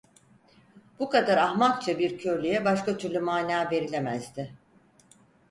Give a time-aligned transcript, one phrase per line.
[0.99, 4.57] Bu kadar ahmakça bir körlüğe başka türlü mana verilemezdi.